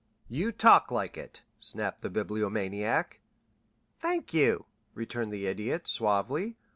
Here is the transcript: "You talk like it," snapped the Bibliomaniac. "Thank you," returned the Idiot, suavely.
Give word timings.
"You 0.27 0.51
talk 0.51 0.89
like 0.89 1.15
it," 1.15 1.43
snapped 1.59 2.01
the 2.01 2.09
Bibliomaniac. 2.09 3.19
"Thank 3.99 4.33
you," 4.33 4.65
returned 4.95 5.31
the 5.31 5.45
Idiot, 5.45 5.85
suavely. 5.87 6.57